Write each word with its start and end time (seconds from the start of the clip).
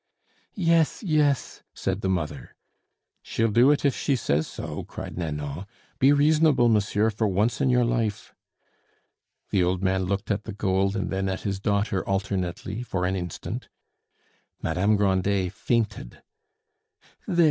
"Yes, 0.55 1.03
yes!" 1.03 1.61
said 1.75 2.01
the 2.01 2.09
mother. 2.09 2.55
"She'll 3.21 3.51
do 3.51 3.69
it 3.69 3.85
if 3.85 3.95
she 3.95 4.15
says 4.15 4.47
so!" 4.47 4.83
cried 4.83 5.15
Nanon. 5.15 5.67
"Be 5.99 6.11
reasonable, 6.11 6.69
monsieur, 6.69 7.11
for 7.11 7.27
once 7.27 7.61
in 7.61 7.69
your 7.69 7.85
life." 7.85 8.33
The 9.51 9.61
old 9.61 9.83
man 9.83 10.05
looked 10.05 10.31
at 10.31 10.45
the 10.45 10.53
gold 10.53 10.95
and 10.95 11.11
then 11.11 11.29
at 11.29 11.41
his 11.41 11.59
daughter 11.59 12.03
alternately 12.09 12.81
for 12.81 13.05
an 13.05 13.15
instant. 13.15 13.69
Madame 14.59 14.95
Grandet 14.95 15.53
fainted. 15.53 16.23
"There! 17.27 17.37